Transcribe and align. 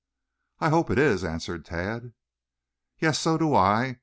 "I 0.57 0.69
hope 0.69 0.89
it 0.89 0.97
is," 0.97 1.23
answered 1.23 1.63
Tad. 1.63 2.13
"Yes, 2.97 3.19
so 3.19 3.37
do 3.37 3.53
I. 3.53 3.99